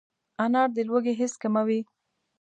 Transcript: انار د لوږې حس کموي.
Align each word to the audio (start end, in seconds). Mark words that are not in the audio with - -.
انار 0.43 0.67
د 0.75 0.77
لوږې 0.87 1.13
حس 1.19 1.33
کموي. 1.41 1.79